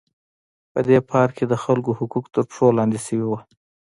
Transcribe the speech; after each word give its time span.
په 0.71 0.79
دې 0.87 0.97
پارک 1.09 1.33
کې 1.37 1.45
د 1.47 1.53
خلکو 1.63 1.91
حقوق 1.99 2.25
تر 2.35 2.43
پښو 2.49 2.67
لاندې 2.77 2.99
شوي 3.05 3.25
وو. 3.27 3.39